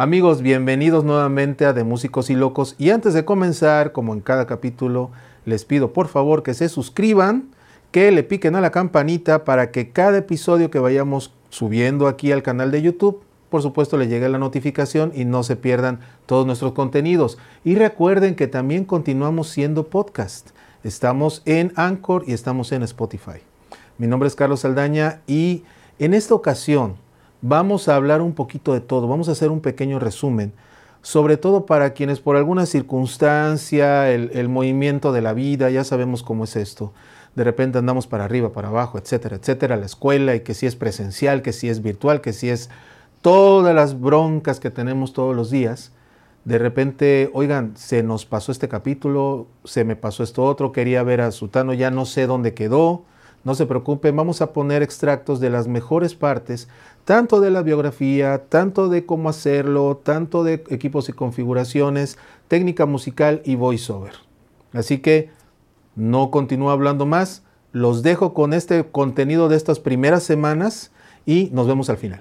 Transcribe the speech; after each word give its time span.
Amigos, 0.00 0.42
bienvenidos 0.42 1.02
nuevamente 1.02 1.66
a 1.66 1.72
De 1.72 1.82
Músicos 1.82 2.30
y 2.30 2.36
Locos. 2.36 2.76
Y 2.78 2.90
antes 2.90 3.14
de 3.14 3.24
comenzar, 3.24 3.90
como 3.90 4.14
en 4.14 4.20
cada 4.20 4.46
capítulo, 4.46 5.10
les 5.44 5.64
pido 5.64 5.92
por 5.92 6.06
favor 6.06 6.44
que 6.44 6.54
se 6.54 6.68
suscriban, 6.68 7.48
que 7.90 8.12
le 8.12 8.22
piquen 8.22 8.54
a 8.54 8.60
la 8.60 8.70
campanita 8.70 9.42
para 9.42 9.72
que 9.72 9.90
cada 9.90 10.18
episodio 10.18 10.70
que 10.70 10.78
vayamos 10.78 11.34
subiendo 11.48 12.06
aquí 12.06 12.30
al 12.30 12.44
canal 12.44 12.70
de 12.70 12.80
YouTube, 12.80 13.24
por 13.50 13.60
supuesto 13.60 13.96
le 13.96 14.06
llegue 14.06 14.28
la 14.28 14.38
notificación 14.38 15.10
y 15.16 15.24
no 15.24 15.42
se 15.42 15.56
pierdan 15.56 15.98
todos 16.26 16.46
nuestros 16.46 16.74
contenidos. 16.74 17.36
Y 17.64 17.74
recuerden 17.74 18.36
que 18.36 18.46
también 18.46 18.84
continuamos 18.84 19.48
siendo 19.48 19.88
podcast. 19.88 20.50
Estamos 20.84 21.42
en 21.44 21.72
Anchor 21.74 22.22
y 22.24 22.34
estamos 22.34 22.70
en 22.70 22.84
Spotify. 22.84 23.40
Mi 23.98 24.06
nombre 24.06 24.28
es 24.28 24.36
Carlos 24.36 24.60
Saldaña 24.60 25.22
y 25.26 25.64
en 25.98 26.14
esta 26.14 26.36
ocasión 26.36 26.94
vamos 27.40 27.88
a 27.88 27.96
hablar 27.96 28.20
un 28.20 28.32
poquito 28.32 28.72
de 28.72 28.80
todo, 28.80 29.08
vamos 29.08 29.28
a 29.28 29.32
hacer 29.32 29.50
un 29.50 29.60
pequeño 29.60 29.98
resumen, 29.98 30.52
sobre 31.02 31.36
todo 31.36 31.66
para 31.66 31.92
quienes 31.92 32.20
por 32.20 32.36
alguna 32.36 32.66
circunstancia, 32.66 34.10
el, 34.10 34.48
movimiento 34.48 35.12
de 35.12 35.22
la 35.22 35.32
vida, 35.32 35.70
ya 35.70 35.84
sabemos 35.84 36.22
cómo 36.22 36.44
es 36.44 36.56
esto, 36.56 36.92
de 37.34 37.44
repente 37.44 37.78
andamos 37.78 38.06
para 38.06 38.24
arriba, 38.24 38.52
para 38.52 38.68
abajo, 38.68 38.98
etcétera, 38.98 39.36
etcétera, 39.36 39.76
la 39.76 39.86
escuela 39.86 40.34
y 40.34 40.40
que 40.40 40.54
si 40.54 40.66
es 40.66 40.74
presencial, 40.74 41.42
que 41.42 41.52
si 41.52 41.68
es 41.68 41.82
virtual, 41.82 42.20
que 42.20 42.32
si 42.32 42.50
es 42.50 42.68
todas 43.22 43.74
las 43.74 44.00
broncas 44.00 44.60
que 44.60 44.70
tenemos 44.70 45.12
todos 45.12 45.36
los 45.36 45.50
días. 45.50 45.92
De 46.44 46.58
repente, 46.58 47.30
oigan, 47.34 47.76
se 47.76 48.02
nos 48.02 48.24
pasó 48.24 48.52
este 48.52 48.68
capítulo, 48.68 49.46
se 49.64 49.84
me 49.84 49.96
pasó 49.96 50.22
esto 50.22 50.44
otro, 50.44 50.72
quería 50.72 51.02
ver 51.02 51.20
a 51.20 51.30
Sutano, 51.30 51.74
ya 51.74 51.90
no 51.90 52.06
sé 52.06 52.26
dónde 52.26 52.54
quedó, 52.54 53.04
no 53.48 53.54
se 53.54 53.64
preocupen, 53.64 54.14
vamos 54.14 54.42
a 54.42 54.52
poner 54.52 54.82
extractos 54.82 55.40
de 55.40 55.48
las 55.48 55.68
mejores 55.68 56.14
partes, 56.14 56.68
tanto 57.06 57.40
de 57.40 57.50
la 57.50 57.62
biografía, 57.62 58.44
tanto 58.50 58.90
de 58.90 59.06
cómo 59.06 59.30
hacerlo, 59.30 60.02
tanto 60.04 60.44
de 60.44 60.64
equipos 60.68 61.08
y 61.08 61.14
configuraciones, 61.14 62.18
técnica 62.46 62.84
musical 62.84 63.40
y 63.46 63.54
voiceover. 63.54 64.12
Así 64.74 64.98
que 64.98 65.30
no 65.96 66.30
continúo 66.30 66.68
hablando 66.68 67.06
más, 67.06 67.42
los 67.72 68.02
dejo 68.02 68.34
con 68.34 68.52
este 68.52 68.84
contenido 68.84 69.48
de 69.48 69.56
estas 69.56 69.80
primeras 69.80 70.24
semanas 70.24 70.92
y 71.24 71.48
nos 71.50 71.66
vemos 71.66 71.88
al 71.88 71.96
final. 71.96 72.20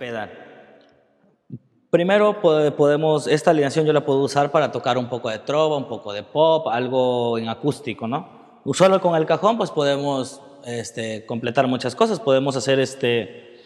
Primero 1.89 2.39
podemos, 2.41 3.28
esta 3.28 3.52
alineación 3.52 3.86
yo 3.86 3.91
la 3.91 4.06
puedo 4.06 4.22
usar 4.22 4.50
para 4.50 4.72
tocar 4.72 4.97
un 4.97 5.09
poco 5.09 5.28
de 5.30 5.39
trova, 5.39 5.75
un 5.75 5.89
poco 5.89 6.14
de 6.14 6.23
pop, 6.23 6.69
algo 6.69 7.38
en 7.38 7.50
acústico, 7.50 8.08
¿no? 8.08 8.62
Solo 8.72 9.02
con 9.02 9.14
el 9.16 9.25
cajón 9.25 9.58
pues 9.58 9.72
podemos 9.72 10.41
este, 10.68 11.26
completar 11.26 11.66
muchas 11.68 11.96
cosas. 11.96 12.20
Podemos 12.20 12.56
hacer 12.58 12.80
este, 12.80 13.62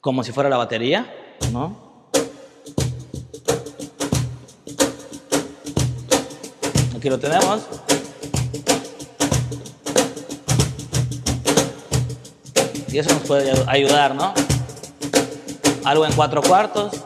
como 0.00 0.24
si 0.24 0.32
fuera 0.32 0.48
la 0.48 0.56
batería, 0.56 1.06
¿no? 1.52 1.88
Aquí 6.96 7.10
lo 7.10 7.18
tenemos. 7.18 7.66
Y 12.90 12.98
eso 12.98 13.12
nos 13.12 13.22
puede 13.24 13.52
ayudar, 13.66 14.14
¿no? 14.14 14.32
Algo 15.84 16.06
en 16.06 16.12
cuatro 16.14 16.40
cuartos. 16.42 17.04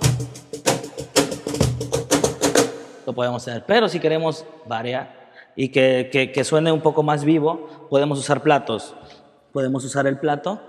Lo 3.04 3.12
podemos 3.12 3.42
hacer. 3.42 3.64
Pero 3.66 3.88
si 3.88 3.98
queremos 3.98 4.46
variar 4.66 5.32
y 5.56 5.68
que, 5.68 6.08
que, 6.12 6.30
que 6.30 6.44
suene 6.44 6.70
un 6.70 6.80
poco 6.80 7.02
más 7.02 7.24
vivo, 7.24 7.88
podemos 7.90 8.18
usar 8.20 8.42
platos 8.42 8.94
podemos 9.52 9.84
usar 9.84 10.06
el 10.06 10.18
plato 10.18 10.60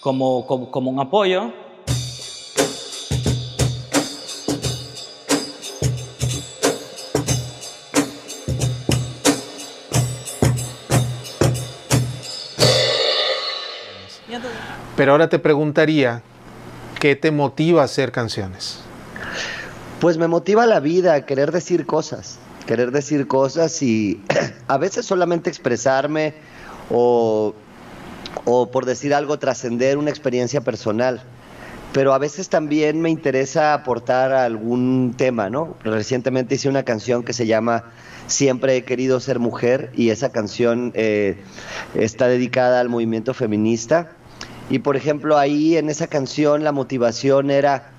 como, 0.00 0.46
como, 0.46 0.90
un 0.90 1.00
apoyo. 1.00 1.52
Pero 14.96 15.12
ahora 15.12 15.28
te 15.28 15.38
preguntaría, 15.38 16.22
¿qué 17.00 17.16
te 17.16 17.30
motiva 17.30 17.82
a 17.82 17.84
hacer 17.86 18.12
canciones? 18.12 18.80
Pues 20.00 20.18
me 20.18 20.28
motiva 20.28 20.66
la 20.66 20.80
vida, 20.80 21.26
querer 21.26 21.50
decir 21.50 21.84
cosas, 21.84 22.38
querer 22.66 22.90
decir 22.92 23.26
cosas 23.26 23.82
y 23.82 24.22
a 24.68 24.78
veces 24.78 25.04
solamente 25.04 25.50
expresarme, 25.50 26.34
o, 26.90 27.54
por 28.44 28.86
decir 28.86 29.14
algo, 29.14 29.38
trascender 29.38 29.98
una 29.98 30.10
experiencia 30.10 30.60
personal. 30.60 31.22
Pero 31.92 32.12
a 32.12 32.18
veces 32.18 32.48
también 32.48 33.00
me 33.00 33.08
interesa 33.08 33.72
aportar 33.72 34.32
algún 34.32 35.14
tema, 35.16 35.48
¿no? 35.48 35.76
Recientemente 35.84 36.56
hice 36.56 36.68
una 36.68 36.82
canción 36.82 37.22
que 37.22 37.32
se 37.32 37.46
llama 37.46 37.84
Siempre 38.26 38.76
he 38.76 38.84
querido 38.84 39.20
ser 39.20 39.38
mujer 39.38 39.92
y 39.94 40.10
esa 40.10 40.32
canción 40.32 40.92
eh, 40.94 41.36
está 41.94 42.26
dedicada 42.26 42.80
al 42.80 42.88
movimiento 42.88 43.32
feminista. 43.32 44.10
Y 44.70 44.80
por 44.80 44.96
ejemplo, 44.96 45.38
ahí 45.38 45.76
en 45.76 45.88
esa 45.88 46.06
canción 46.08 46.64
la 46.64 46.72
motivación 46.72 47.50
era 47.50 47.90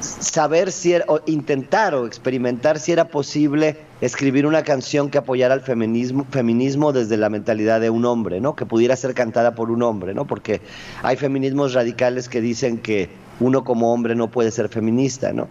saber 0.00 0.72
si 0.72 0.94
era, 0.94 1.04
o 1.08 1.20
intentar 1.26 1.94
o 1.94 2.06
experimentar 2.06 2.80
si 2.80 2.92
era 2.92 3.08
posible 3.08 3.78
escribir 4.02 4.46
una 4.46 4.64
canción 4.64 5.08
que 5.10 5.18
apoyara 5.18 5.54
al 5.54 5.62
feminismo, 5.62 6.26
feminismo 6.30 6.92
desde 6.92 7.16
la 7.16 7.30
mentalidad 7.30 7.80
de 7.80 7.88
un 7.88 8.04
hombre, 8.04 8.40
¿no? 8.40 8.56
Que 8.56 8.66
pudiera 8.66 8.96
ser 8.96 9.14
cantada 9.14 9.54
por 9.54 9.70
un 9.70 9.82
hombre, 9.82 10.12
¿no? 10.12 10.26
Porque 10.26 10.60
hay 11.02 11.16
feminismos 11.16 11.72
radicales 11.72 12.28
que 12.28 12.40
dicen 12.40 12.78
que 12.78 13.08
uno 13.38 13.62
como 13.62 13.92
hombre 13.94 14.16
no 14.16 14.28
puede 14.28 14.50
ser 14.50 14.68
feminista, 14.68 15.32
¿no? 15.32 15.48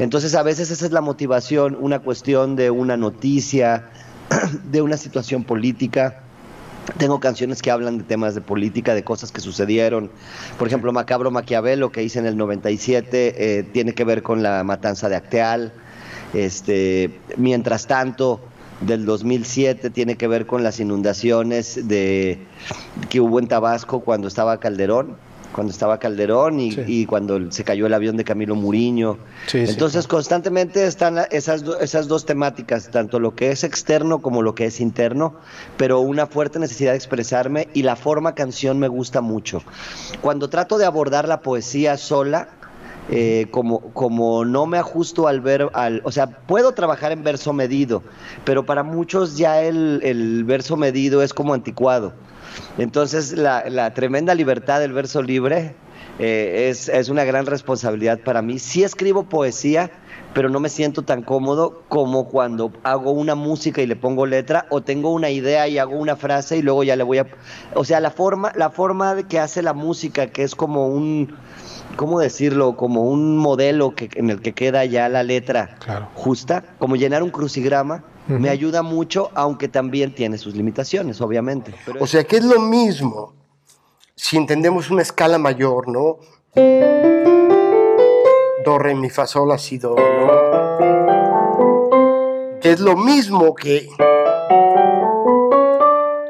Entonces 0.00 0.34
a 0.34 0.42
veces 0.42 0.72
esa 0.72 0.84
es 0.84 0.90
la 0.90 1.00
motivación, 1.00 1.78
una 1.80 2.00
cuestión 2.00 2.56
de 2.56 2.70
una 2.70 2.96
noticia, 2.96 3.88
de 4.70 4.82
una 4.82 4.96
situación 4.96 5.44
política 5.44 6.22
tengo 6.98 7.20
canciones 7.20 7.62
que 7.62 7.70
hablan 7.70 7.98
de 7.98 8.04
temas 8.04 8.34
de 8.34 8.40
política, 8.40 8.92
de 8.92 9.04
cosas 9.04 9.30
que 9.30 9.40
sucedieron. 9.40 10.10
Por 10.58 10.66
ejemplo, 10.66 10.92
Macabro 10.92 11.30
Maquiavelo, 11.30 11.92
que 11.92 12.02
hice 12.02 12.18
en 12.18 12.26
el 12.26 12.36
97, 12.36 13.58
eh, 13.58 13.62
tiene 13.62 13.94
que 13.94 14.02
ver 14.04 14.24
con 14.24 14.42
la 14.42 14.64
matanza 14.64 15.08
de 15.08 15.14
Acteal. 15.14 15.72
Este, 16.34 17.20
mientras 17.36 17.86
tanto, 17.86 18.40
del 18.80 19.04
2007 19.04 19.90
tiene 19.90 20.16
que 20.16 20.26
ver 20.26 20.46
con 20.46 20.62
las 20.62 20.80
inundaciones 20.80 21.88
de, 21.88 22.38
que 23.10 23.20
hubo 23.20 23.38
en 23.38 23.46
Tabasco 23.46 24.00
cuando 24.00 24.28
estaba 24.28 24.58
Calderón 24.58 25.16
cuando 25.52 25.70
estaba 25.70 25.98
Calderón 25.98 26.58
y, 26.58 27.06
cuando 27.06 27.52
se 27.52 27.62
cayó 27.62 27.86
el 27.86 27.94
avión 27.94 28.16
de 28.16 28.24
Camilo 28.24 28.56
Muriño. 28.56 29.18
Entonces 29.52 30.08
constantemente 30.08 30.86
están 30.86 31.18
esas, 31.30 31.62
esas 31.80 32.08
dos 32.08 32.26
temáticas, 32.26 32.90
tanto 32.90 33.20
lo 33.20 33.34
que 33.34 33.50
es 33.50 33.62
externo 33.62 34.20
como 34.20 34.42
lo 34.42 34.54
que 34.54 34.66
es 34.66 34.80
interno, 34.80 35.34
pero 35.76 36.00
una 36.00 36.26
fuerte 36.26 36.58
necesidad 36.58 36.92
de 36.92 36.96
expresarme 36.96 37.68
y 37.74 37.82
la 37.82 37.96
forma 37.96 38.34
canción 38.34 38.78
me 38.78 38.88
gusta 38.88 39.20
mucho. 39.20 39.62
Cuando 40.20 40.48
trato 40.48 40.78
de 40.78 40.86
abordar 40.86 41.28
la 41.28 41.40
poesía 41.40 41.96
sola, 41.96 42.48
eh, 43.12 43.46
como, 43.50 43.80
como 43.92 44.44
no 44.44 44.66
me 44.66 44.78
ajusto 44.78 45.28
al 45.28 45.40
ver, 45.40 45.68
al, 45.74 46.00
o 46.04 46.10
sea, 46.10 46.26
puedo 46.26 46.72
trabajar 46.72 47.12
en 47.12 47.22
verso 47.22 47.52
medido, 47.52 48.02
pero 48.44 48.64
para 48.64 48.82
muchos 48.82 49.36
ya 49.36 49.60
el, 49.62 50.00
el 50.02 50.44
verso 50.44 50.76
medido 50.76 51.22
es 51.22 51.34
como 51.34 51.54
anticuado. 51.54 52.14
Entonces, 52.78 53.32
la, 53.32 53.94
tremenda 53.94 54.34
libertad 54.34 54.80
del 54.80 54.92
verso 54.92 55.22
libre 55.22 55.74
eh, 56.18 56.68
es, 56.70 57.08
una 57.08 57.24
gran 57.24 57.46
responsabilidad 57.46 58.20
para 58.20 58.42
mí. 58.42 58.58
Sí 58.58 58.82
escribo 58.82 59.24
poesía, 59.24 59.90
pero 60.34 60.48
no 60.48 60.60
me 60.60 60.68
siento 60.68 61.02
tan 61.02 61.22
cómodo 61.22 61.82
como 61.88 62.28
cuando 62.28 62.72
hago 62.82 63.12
una 63.12 63.34
música 63.34 63.82
y 63.82 63.86
le 63.86 63.96
pongo 63.96 64.26
letra 64.26 64.66
o 64.70 64.82
tengo 64.82 65.12
una 65.12 65.30
idea 65.30 65.68
y 65.68 65.78
hago 65.78 65.96
una 65.96 66.16
frase 66.16 66.58
y 66.58 66.62
luego 66.62 66.84
ya 66.84 66.96
le 66.96 67.02
voy 67.02 67.18
a... 67.18 67.26
O 67.74 67.84
sea, 67.84 68.00
la 68.00 68.10
forma, 68.10 68.52
la 68.54 68.70
forma 68.70 69.14
de 69.14 69.24
que 69.24 69.38
hace 69.38 69.62
la 69.62 69.72
música, 69.72 70.26
que 70.28 70.42
es 70.42 70.54
como 70.54 70.88
un... 70.88 71.34
¿Cómo 71.96 72.20
decirlo? 72.20 72.76
Como 72.76 73.02
un 73.02 73.36
modelo 73.36 73.94
que, 73.94 74.08
en 74.14 74.30
el 74.30 74.40
que 74.40 74.54
queda 74.54 74.84
ya 74.86 75.10
la 75.10 75.22
letra 75.22 75.76
justa, 76.14 76.64
como 76.78 76.96
llenar 76.96 77.22
un 77.22 77.30
crucigrama 77.30 78.04
me 78.28 78.48
ayuda 78.48 78.82
mucho, 78.82 79.30
aunque 79.34 79.68
también 79.68 80.14
tiene 80.14 80.38
sus 80.38 80.54
limitaciones, 80.54 81.20
obviamente. 81.20 81.74
o 82.00 82.06
sea 82.06 82.24
que 82.24 82.36
es 82.36 82.44
lo 82.44 82.60
mismo 82.60 83.34
si 84.14 84.36
entendemos 84.36 84.90
una 84.90 85.02
escala 85.02 85.38
mayor, 85.38 85.88
¿no? 85.88 86.18
Do, 88.64 88.78
re, 88.78 88.94
mi, 88.94 89.10
fa, 89.10 89.26
sol, 89.26 89.48
la, 89.48 89.58
si, 89.58 89.78
do, 89.78 89.96
¿no? 89.96 90.52
Que 92.60 92.70
es 92.72 92.80
lo 92.80 92.96
mismo 92.96 93.54
que... 93.54 93.88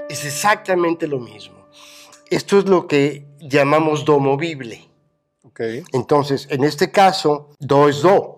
Es 0.08 0.24
exactamente 0.24 1.06
lo 1.06 1.18
mismo. 1.18 1.66
Esto 2.30 2.58
es 2.58 2.66
lo 2.66 2.86
que 2.86 3.26
llamamos 3.40 4.04
do 4.04 4.18
movible. 4.18 4.88
Okay. 5.44 5.84
Entonces, 5.92 6.46
en 6.50 6.64
este 6.64 6.90
caso, 6.90 7.50
do 7.58 7.88
es 7.88 8.00
do. 8.00 8.36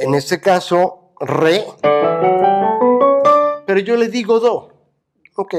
En 0.00 0.14
este 0.14 0.40
caso, 0.40 1.12
re, 1.20 1.64
pero 3.66 3.80
yo 3.80 3.96
le 3.96 4.08
digo 4.08 4.40
do. 4.40 4.72
Ok. 5.36 5.54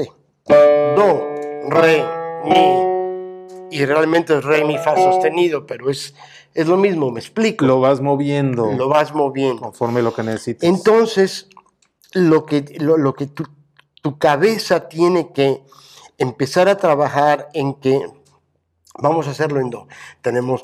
Do, 0.46 1.27
re, 1.70 2.04
mi, 2.44 3.76
y 3.76 3.84
realmente 3.84 4.36
es 4.36 4.44
re, 4.44 4.64
mi, 4.64 4.78
fa 4.78 4.96
sostenido, 4.96 5.66
pero 5.66 5.90
es, 5.90 6.14
es 6.54 6.66
lo 6.66 6.76
mismo, 6.76 7.10
me 7.10 7.20
explico. 7.20 7.64
Lo 7.64 7.80
vas 7.80 8.00
moviendo. 8.00 8.72
Lo 8.72 8.88
vas 8.88 9.14
moviendo. 9.14 9.62
Conforme 9.62 10.02
lo 10.02 10.12
que 10.14 10.22
necesites. 10.22 10.68
Entonces, 10.68 11.48
lo 12.12 12.46
que, 12.46 12.64
lo, 12.78 13.14
que 13.14 13.26
tu, 13.26 13.44
tu 14.02 14.18
cabeza 14.18 14.88
tiene 14.88 15.32
que 15.32 15.62
empezar 16.18 16.68
a 16.68 16.76
trabajar 16.76 17.48
en 17.52 17.74
que 17.74 18.02
Vamos 19.00 19.28
a 19.28 19.30
hacerlo 19.30 19.60
en 19.60 19.70
do. 19.70 19.86
Tenemos 20.22 20.62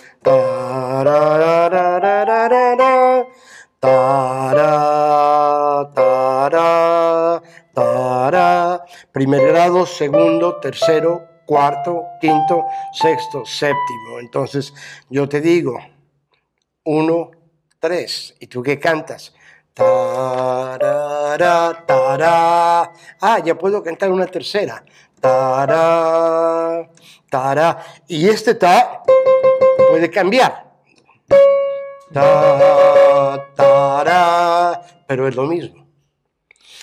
primer 9.14 9.46
grado, 9.46 9.86
segundo, 9.86 10.56
tercero, 10.56 11.22
cuarto, 11.46 12.04
quinto, 12.20 12.66
sexto, 12.92 13.46
séptimo. 13.46 14.18
Entonces 14.18 14.74
yo 15.08 15.28
te 15.28 15.40
digo, 15.40 15.78
uno, 16.82 17.30
tres, 17.78 18.34
¿y 18.40 18.48
tú 18.48 18.60
qué 18.60 18.80
cantas? 18.80 19.32
Ah, 19.76 20.76
ya 23.44 23.54
puedo 23.56 23.84
cantar 23.84 24.10
una 24.10 24.26
tercera. 24.26 24.84
Y 28.08 28.28
este 28.28 28.56
ta 28.56 29.04
puede 29.90 30.10
cambiar. 30.10 30.74
pero 35.06 35.28
es 35.28 35.36
lo 35.36 35.44
mismo. 35.44 35.86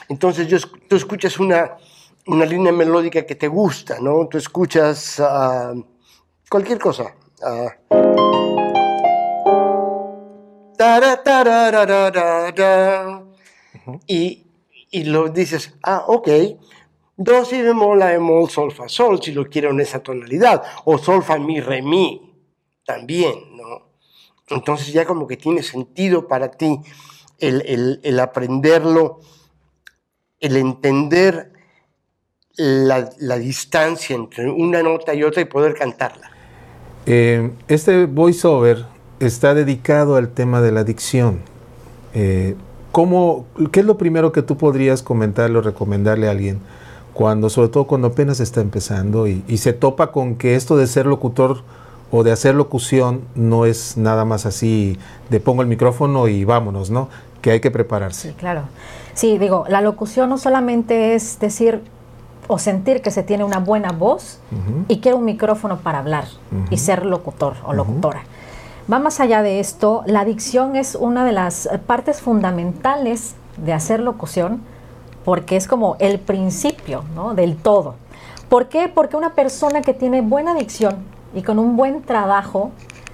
Entonces 0.08 0.66
tú 0.88 0.96
escuchas 0.96 1.38
una, 1.40 1.76
una 2.28 2.46
línea 2.46 2.72
melódica 2.72 3.26
que 3.26 3.36
te 3.36 3.48
gusta, 3.48 4.00
¿no? 4.00 4.28
Tú 4.28 4.38
escuchas 4.38 5.20
ah, 5.20 5.74
cualquier 6.50 6.80
cosa. 6.80 7.16
Uh, 7.42 7.70
y, 14.08 14.46
y 14.92 15.04
lo 15.06 15.30
dices, 15.30 15.74
ah, 15.84 16.04
ok, 16.08 16.30
do, 17.18 17.46
si 17.46 17.62
bemol, 17.62 18.00
la 18.00 18.08
bemol, 18.08 18.50
sol, 18.50 18.72
fa, 18.72 18.88
sol, 18.88 19.22
si 19.22 19.32
lo 19.32 19.48
quiero 19.50 19.72
en 19.72 19.80
esa 19.80 20.02
tonalidad, 20.02 20.64
o 20.86 20.98
sol, 20.98 21.24
fa, 21.24 21.38
mi, 21.38 21.60
re, 21.60 21.82
mi, 21.82 22.34
también, 22.86 23.56
¿no? 23.56 23.90
Entonces 24.50 24.92
ya 24.92 25.06
como 25.06 25.28
que 25.28 25.38
tiene 25.38 25.64
sentido 25.64 26.28
para 26.28 26.52
ti 26.52 26.80
el, 27.40 27.62
el, 27.66 28.00
el 28.04 28.20
aprenderlo, 28.20 29.22
el 30.40 30.58
entender 30.58 31.54
la, 32.58 33.10
la, 33.20 33.38
distancia 33.38 34.16
entre 34.16 34.50
una 34.50 34.84
nota 34.84 35.14
y 35.14 35.24
otra 35.24 35.42
y 35.42 35.46
poder 35.46 35.74
cantarla. 35.74 36.32
Eh, 37.06 37.52
este 37.68 38.06
voiceover 38.06 38.86
está 39.20 39.54
dedicado 39.54 40.16
al 40.16 40.30
tema 40.30 40.62
de 40.62 40.72
la 40.72 40.82
adicción. 40.82 41.40
Eh, 42.14 42.56
¿cómo, 42.92 43.46
¿Qué 43.72 43.82
es 43.82 43.86
lo 43.86 43.98
primero 43.98 44.32
que 44.32 44.42
tú 44.42 44.58
podrías 44.58 45.02
comentarle 45.02 45.58
o 45.58 45.62
recomendarle 45.62 46.28
a 46.28 46.32
alguien 46.32 46.60
cuando, 47.14 47.50
sobre 47.50 47.70
todo 47.70 47.88
cuando 47.88 48.10
apenas 48.10 48.40
está 48.40 48.62
empezando 48.62 49.28
y, 49.28 49.44
se 49.58 49.74
topa 49.74 50.12
con 50.12 50.36
que 50.36 50.56
esto 50.56 50.78
de 50.78 50.88
ser 50.88 51.06
locutor 51.06 51.64
o 52.10 52.24
de 52.24 52.32
hacer 52.32 52.56
locución 52.56 53.22
no 53.36 53.66
es 53.66 53.98
nada 53.98 54.26
más 54.26 54.46
así 54.46 54.98
de 55.30 55.40
pongo 55.40 55.62
el 55.62 55.68
micrófono 55.68 56.28
y 56.28 56.44
vámonos, 56.46 56.90
¿no? 56.90 57.10
Que 57.42 57.52
hay 57.52 57.60
que 57.60 57.72
prepararse. 57.72 58.30
Sí, 58.30 58.36
claro. 58.36 58.64
Sí, 59.14 59.38
digo, 59.38 59.66
la 59.68 59.82
locución 59.82 60.30
no 60.30 60.38
solamente 60.38 61.16
es 61.16 61.40
decir 61.40 61.82
o 62.52 62.60
sentir 62.60 63.02
que 63.02 63.12
se 63.12 63.24
tiene 63.24 63.46
una 63.46 63.60
buena 63.60 63.94
voz 63.94 64.40
y 64.90 65.00
quiere 65.00 65.18
un 65.18 65.24
micrófono 65.24 65.78
para 65.78 66.00
hablar 66.00 66.26
y 66.70 66.78
ser 66.78 67.06
locutor 67.06 67.56
o 67.66 67.72
locutora. 67.72 68.24
Va 68.92 69.00
más 69.00 69.22
allá 69.22 69.42
de 69.42 69.62
esto, 69.62 70.04
la 70.06 70.26
dicción 70.26 70.76
es 70.76 70.96
una 70.96 71.24
de 71.24 71.32
las 71.32 71.70
partes 71.88 72.20
fundamentales 72.20 73.36
de 73.56 73.72
hacer 73.72 74.02
locución 74.02 74.62
porque 75.24 75.56
es 75.56 75.66
como 75.66 75.96
el 76.00 76.20
principio 76.20 77.06
¿no? 77.16 77.36
del 77.36 77.56
todo. 77.56 77.96
¿Por 78.50 78.68
qué? 78.68 78.92
Porque 78.94 79.16
una 79.16 79.34
persona 79.34 79.82
que 79.82 79.94
tiene 79.94 80.20
buena 80.20 80.54
dicción 80.54 80.96
y 81.34 81.44
con 81.44 81.58
un 81.58 81.78
buen 81.78 82.02
trabajo 82.02 82.72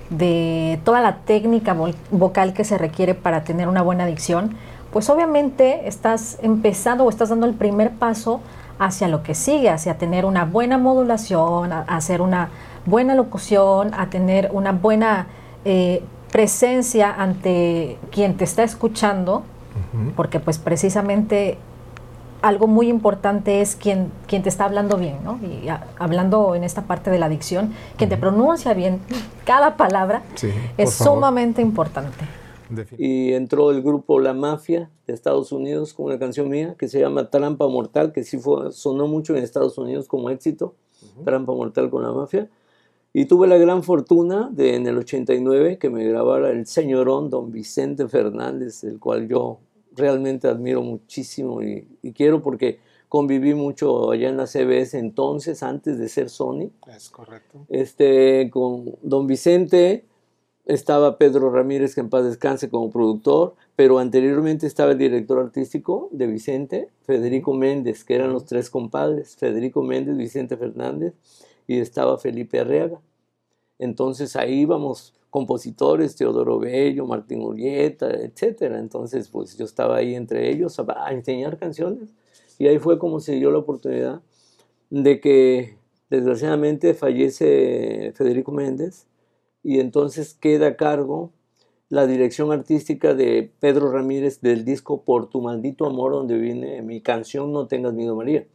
de 0.10 0.80
toda 0.84 1.00
la 1.02 1.18
técnica 1.18 1.76
vocal 2.10 2.54
que 2.54 2.64
se 2.64 2.80
requiere 2.80 3.14
para 3.14 3.44
tener 3.44 3.68
una 3.68 3.84
buena 3.84 4.08
dicción, 4.08 4.56
pues 4.92 5.12
obviamente 5.12 5.88
estás 5.88 6.40
empezando 6.42 7.04
o 7.04 7.10
estás 7.10 7.30
dando 7.30 7.46
el 7.46 7.54
primer 7.54 7.92
paso 7.92 8.42
hacia 8.80 9.08
lo 9.08 9.24
que 9.24 9.34
sigue, 9.34 9.70
hacia 9.70 9.98
tener 9.98 10.26
una 10.26 10.46
buena 10.46 10.78
modulación, 10.78 11.72
a 11.72 11.82
hacer 11.82 12.22
una 12.22 12.50
buena 12.86 13.16
locución, 13.16 13.94
a 13.94 14.10
tener 14.10 14.50
una 14.54 14.72
buena 14.72 15.28
eh, 15.66 16.04
presencia 16.32 17.14
ante 17.14 17.98
quien 18.12 18.38
te 18.38 18.44
está 18.44 18.64
escuchando, 18.64 19.44
porque 20.16 20.40
pues 20.40 20.58
precisamente 20.58 21.58
algo 22.42 22.68
muy 22.68 22.90
importante 22.90 23.62
es 23.62 23.76
quien, 23.76 24.12
quien 24.28 24.44
te 24.44 24.50
está 24.50 24.66
hablando 24.66 24.98
bien, 24.98 25.18
¿no? 25.24 25.40
Y 25.42 25.68
hablando 25.98 26.56
en 26.56 26.64
esta 26.64 26.84
parte 26.84 27.10
de 27.10 27.20
la 27.20 27.30
dicción, 27.30 27.74
quien 27.98 28.10
te 28.10 28.18
pronuncia 28.18 28.74
bien 28.74 29.00
cada 29.46 29.76
palabra 29.78 30.22
es 30.78 30.94
sumamente 30.94 31.62
importante. 31.62 32.26
Y 32.98 33.34
entró 33.34 33.72
el 33.72 33.82
grupo 33.82 34.20
La 34.20 34.34
Mafia 34.34 34.90
de 35.06 35.14
Estados 35.14 35.52
Unidos 35.52 35.94
con 35.94 36.08
una 36.08 36.20
canción 36.20 36.50
mía 36.50 36.76
que 36.78 36.88
se 36.88 37.00
llama 37.00 37.30
Trampa 37.30 37.68
Mortal, 37.68 38.12
que 38.12 38.24
sí 38.24 38.38
fue, 38.38 38.72
sonó 38.72 39.08
mucho 39.08 39.36
en 39.36 39.44
Estados 39.44 39.78
Unidos 39.78 40.08
como 40.08 40.30
éxito, 40.30 40.76
Trampa 41.24 41.54
Mortal 41.54 41.90
con 41.90 42.04
La 42.04 42.12
Mafia. 42.12 42.50
Y 43.14 43.26
tuve 43.26 43.48
la 43.48 43.58
gran 43.58 43.84
fortuna 43.84 44.50
de 44.52 44.76
en 44.76 44.86
el 44.86 44.98
89 44.98 45.78
que 45.80 45.90
me 45.90 46.06
grabara 46.06 46.52
el 46.52 46.68
señorón 46.68 47.30
don 47.30 47.52
Vicente 47.52 48.08
Fernández, 48.08 48.84
el 48.84 49.00
cual 49.00 49.28
yo 49.28 49.60
realmente 49.96 50.48
admiro 50.48 50.82
muchísimo 50.82 51.62
y, 51.64 51.88
quiero 52.14 52.42
porque 52.42 52.80
conviví 53.10 53.54
mucho 53.54 54.12
allá 54.12 54.30
en 54.30 54.38
la 54.38 54.46
CBS 54.46 55.00
entonces, 55.00 55.64
antes 55.64 55.98
de 55.98 56.10
ser 56.10 56.30
Sony. 56.30 56.70
Es 56.96 57.10
correcto. 57.10 57.66
Este, 57.70 58.50
con 58.52 58.96
don 59.02 59.26
Vicente, 59.26 60.06
estaba 60.68 61.18
Pedro 61.18 61.50
Ramírez, 61.50 61.96
que 61.96 62.02
en 62.02 62.10
paz 62.10 62.26
descanse 62.26 62.70
como 62.70 62.92
productor, 62.92 63.56
pero 63.78 64.00
anteriormente 64.00 64.68
estaba 64.68 64.92
el 64.92 64.98
director 64.98 65.40
artístico 65.40 66.10
de 66.12 66.28
Vicente, 66.28 66.90
Federico 67.04 67.54
Méndez, 67.54 68.04
que 68.04 68.16
eran 68.16 68.34
los 68.34 68.46
tres 68.46 68.70
compadres, 68.70 69.38
Federico 69.38 69.82
Méndez, 69.82 70.18
Vicente 70.18 70.58
Fernández, 70.58 71.14
y 71.68 71.80
estaba 71.80 72.18
Felipe 72.18 72.60
Arriaga. 72.60 73.00
Entonces 73.80 74.36
ahí 74.36 74.62
íbamos 74.62 75.14
compositores, 75.30 76.18
Teodoro 76.18 76.60
Bello, 76.60 77.06
Martín 77.06 77.42
Urieta, 77.44 78.10
etcétera. 78.10 78.80
Entonces, 78.80 79.30
pues 79.30 79.58
yo 79.58 79.64
estaba 79.64 79.98
ahí 79.98 80.16
entre 80.16 80.50
ellos 80.50 80.80
a, 80.80 81.12
enseñar 81.12 81.58
canciones 81.58 82.10
y 82.60 82.68
ahí 82.68 82.80
fue 82.80 83.00
como 83.00 83.22
se 83.22 83.34
dio 83.34 83.52
la 83.52 83.60
oportunidad 83.60 84.22
de 84.90 85.22
que 85.22 85.78
desgraciadamente 86.10 86.94
fallece 86.94 88.12
Federico 88.16 88.52
Méndez 88.52 89.06
y 89.68 89.82
entonces 89.82 90.34
queda 90.34 90.68
a 90.68 90.78
cargo 90.78 91.34
la 91.90 92.08
dirección 92.08 92.54
artística 92.54 93.14
de 93.14 93.52
Pedro 93.60 93.92
Ramírez 93.92 94.40
del 94.40 94.64
disco 94.64 95.04
Por 95.04 95.30
tu 95.30 95.42
maldito 95.42 95.86
amor, 95.86 96.14
donde 96.14 96.38
viene 96.38 96.82
mi 96.82 97.02
canción 97.02 97.52
No 97.52 97.68
tengas 97.68 97.94
miedo 97.94 98.16
María. 98.16 98.48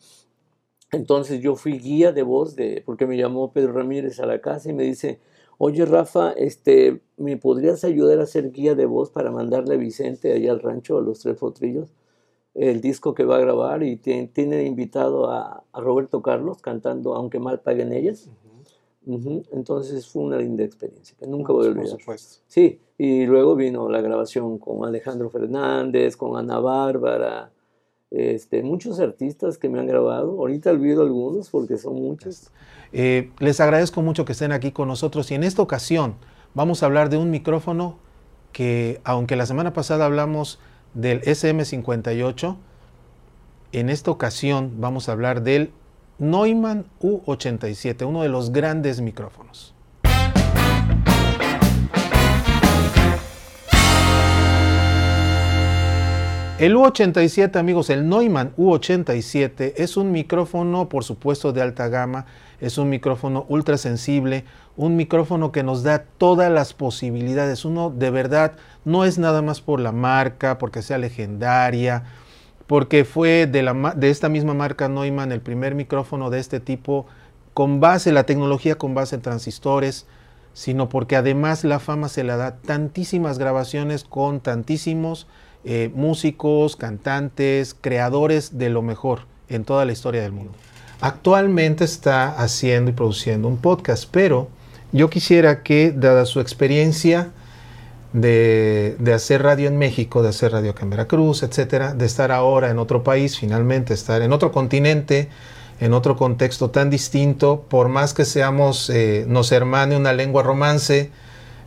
Entonces 0.90 1.42
yo 1.42 1.54
fui 1.54 1.78
guía 1.78 2.12
de 2.12 2.22
voz, 2.22 2.56
de, 2.56 2.82
porque 2.86 3.06
me 3.06 3.18
llamó 3.18 3.52
Pedro 3.52 3.74
Ramírez 3.74 4.20
a 4.20 4.26
la 4.26 4.40
casa 4.40 4.70
y 4.70 4.72
me 4.72 4.84
dice, 4.84 5.20
oye 5.58 5.84
Rafa, 5.84 6.32
este, 6.32 7.02
¿me 7.18 7.36
podrías 7.36 7.84
ayudar 7.84 8.18
a 8.20 8.26
ser 8.26 8.50
guía 8.50 8.74
de 8.74 8.86
voz 8.86 9.10
para 9.10 9.30
mandarle 9.30 9.74
a 9.74 9.76
Vicente 9.76 10.32
allá 10.32 10.50
al 10.50 10.60
rancho, 10.60 10.96
a 10.96 11.02
los 11.02 11.20
Tres 11.20 11.38
Fotrillos, 11.38 11.92
el 12.54 12.80
disco 12.80 13.12
que 13.12 13.26
va 13.26 13.36
a 13.36 13.40
grabar 13.40 13.82
y 13.82 13.96
tiene, 13.96 14.64
invitado 14.64 15.30
a, 15.30 15.62
Roberto 15.74 16.22
Carlos 16.22 16.62
cantando 16.62 17.14
Aunque 17.14 17.38
mal 17.38 17.60
paguen 17.60 17.92
ellas? 17.92 18.30
Entonces 19.06 20.08
fue 20.08 20.22
una 20.22 20.38
linda 20.38 20.64
experiencia 20.64 21.16
que 21.18 21.26
nunca 21.26 21.52
voy 21.52 21.66
a 21.66 21.70
olvidar. 21.70 21.98
Sí, 22.46 22.80
y 22.98 23.26
luego 23.26 23.56
vino 23.56 23.88
la 23.88 24.00
grabación 24.00 24.58
con 24.58 24.84
Alejandro 24.84 25.28
Fernández, 25.28 26.16
con 26.16 26.38
Ana 26.38 26.60
Bárbara, 26.60 27.50
este, 28.10 28.62
muchos 28.62 29.00
artistas 29.00 29.58
que 29.58 29.68
me 29.68 29.80
han 29.80 29.86
grabado. 29.86 30.32
Ahorita 30.38 30.70
olvido 30.70 31.02
algunos 31.02 31.50
porque 31.50 31.78
son 31.78 31.94
muchos. 31.94 32.50
Eh, 32.92 33.30
les 33.38 33.60
agradezco 33.60 34.02
mucho 34.02 34.24
que 34.24 34.32
estén 34.32 34.52
aquí 34.52 34.70
con 34.70 34.86
nosotros 34.86 35.30
y 35.30 35.34
en 35.34 35.42
esta 35.42 35.62
ocasión 35.62 36.16
vamos 36.54 36.82
a 36.82 36.86
hablar 36.86 37.08
de 37.08 37.16
un 37.16 37.30
micrófono 37.30 37.96
que, 38.52 39.00
aunque 39.02 39.34
la 39.34 39.46
semana 39.46 39.72
pasada 39.72 40.04
hablamos 40.04 40.60
del 40.94 41.22
SM58, 41.22 42.56
en 43.72 43.88
esta 43.88 44.10
ocasión 44.10 44.74
vamos 44.78 45.08
a 45.08 45.12
hablar 45.12 45.42
del 45.42 45.72
Neumann 46.18 46.84
U87, 47.00 48.06
uno 48.06 48.22
de 48.22 48.28
los 48.28 48.52
grandes 48.52 49.00
micrófonos. 49.00 49.74
El 56.62 56.76
U87, 56.76 57.56
amigos, 57.56 57.90
el 57.90 58.08
Neumann 58.08 58.54
U87 58.56 59.72
es 59.76 59.96
un 59.96 60.12
micrófono, 60.12 60.88
por 60.88 61.02
supuesto, 61.02 61.52
de 61.52 61.60
alta 61.60 61.88
gama, 61.88 62.26
es 62.60 62.78
un 62.78 62.88
micrófono 62.88 63.46
ultra 63.48 63.76
sensible, 63.76 64.44
un 64.76 64.94
micrófono 64.94 65.50
que 65.50 65.64
nos 65.64 65.82
da 65.82 66.04
todas 66.18 66.52
las 66.52 66.72
posibilidades. 66.72 67.64
Uno 67.64 67.90
de 67.90 68.10
verdad 68.10 68.52
no 68.84 69.04
es 69.04 69.18
nada 69.18 69.42
más 69.42 69.60
por 69.60 69.80
la 69.80 69.90
marca, 69.90 70.58
porque 70.58 70.82
sea 70.82 70.98
legendaria, 70.98 72.04
porque 72.72 73.04
fue 73.04 73.46
de, 73.46 74.08
esta 74.08 74.30
misma 74.30 74.54
marca 74.54 74.88
Neumann 74.88 75.30
el 75.30 75.42
primer 75.42 75.74
micrófono 75.74 76.30
de 76.30 76.40
este 76.40 76.58
tipo 76.58 77.04
con 77.52 77.80
base, 77.80 78.12
la 78.12 78.24
tecnología 78.24 78.76
con 78.76 78.94
base 78.94 79.16
en 79.16 79.20
transistores, 79.20 80.06
sino 80.54 80.88
porque 80.88 81.16
además 81.16 81.64
la 81.64 81.80
fama 81.80 82.08
se 82.08 82.24
la 82.24 82.38
da 82.38 82.56
tantísimas 82.56 83.36
grabaciones 83.36 84.04
con 84.04 84.40
tantísimos 84.40 85.26
eh, 85.64 85.90
músicos, 85.94 86.76
cantantes, 86.76 87.76
creadores 87.78 88.56
de 88.56 88.70
lo 88.70 88.80
mejor 88.80 89.26
en 89.50 89.66
toda 89.66 89.84
la 89.84 89.92
historia 89.92 90.22
del 90.22 90.32
mundo. 90.32 90.54
Actualmente 91.02 91.84
está 91.84 92.30
haciendo 92.38 92.90
y 92.90 92.94
produciendo 92.94 93.48
un 93.48 93.58
podcast, 93.58 94.08
pero 94.10 94.48
yo 94.92 95.10
quisiera 95.10 95.62
que, 95.62 95.92
dada 95.92 96.24
su 96.24 96.40
experiencia 96.40 97.32
de, 98.12 99.12
hacer 99.14 99.42
radio 99.42 99.68
en 99.68 99.78
México, 99.78 100.22
de 100.22 100.30
hacer 100.30 100.52
radio 100.52 100.72
acá 100.72 100.82
en 100.82 100.90
Veracruz, 100.90 101.42
etcétera, 101.42 101.94
de 101.94 102.06
estar 102.06 102.32
ahora 102.32 102.70
en 102.70 102.78
otro 102.78 103.02
país, 103.02 103.38
finalmente 103.38 103.94
estar 103.94 104.22
en 104.22 104.32
otro 104.32 104.52
continente, 104.52 105.28
en 105.80 105.94
otro 105.94 106.16
contexto 106.16 106.70
tan 106.70 106.90
distinto, 106.90 107.64
por 107.68 107.88
más 107.88 108.14
que 108.14 108.24
seamos, 108.24 108.90
eh, 108.90 109.24
nos 109.26 109.50
hermane 109.52 109.96
una 109.96 110.12
lengua 110.12 110.42
romance, 110.42 111.10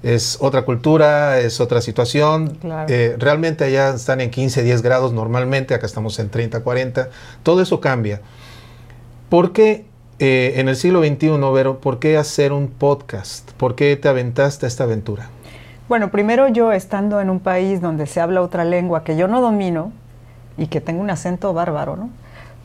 es 0.03 0.37
otra 0.39 0.63
cultura, 0.63 1.39
es 1.39 1.59
otra 1.59 1.81
situación. 1.81 2.59
Eh, 2.87 3.15
realmente 3.17 3.63
allá 3.63 3.89
están 3.89 4.21
en 4.21 4.29
15, 4.29 4.61
10 4.61 4.83
grados 4.83 5.13
normalmente, 5.13 5.73
acá 5.73 5.87
estamos 5.87 6.19
en 6.19 6.29
30, 6.29 6.59
40. 6.59 7.09
Todo 7.41 7.61
eso 7.61 7.81
cambia. 7.81 8.21
¿Por 9.29 9.51
qué 9.51 9.85
eh, 10.19 10.53
en 10.57 10.69
el 10.69 10.75
siglo 10.75 11.03
XXI, 11.03 11.29
Vero, 11.53 11.81
por 11.81 11.97
qué 11.97 12.17
hacer 12.17 12.53
un 12.53 12.67
podcast? 12.67 13.51
¿Por 13.53 13.75
qué 13.75 13.95
te 13.95 14.07
aventaste 14.07 14.65
a 14.65 14.69
esta 14.69 14.83
aventura? 14.83 15.29
Bueno, 15.87 16.09
primero 16.09 16.47
yo 16.47 16.71
estando 16.71 17.21
en 17.21 17.29
un 17.29 17.39
país 17.39 17.81
donde 17.81 18.05
se 18.07 18.19
habla 18.19 18.41
otra 18.41 18.65
lengua 18.65 19.03
que 19.03 19.15
yo 19.15 19.27
no 19.27 19.41
domino 19.41 19.91
y 20.57 20.67
que 20.67 20.81
tengo 20.81 21.01
un 21.01 21.09
acento 21.09 21.53
bárbaro, 21.53 21.95
¿no? 21.95 22.09